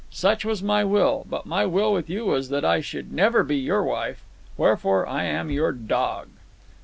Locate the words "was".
0.45-0.63, 2.25-2.49